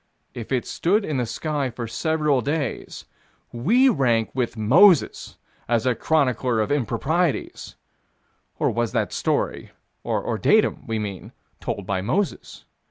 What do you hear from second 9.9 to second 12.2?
or datum, we mean, told by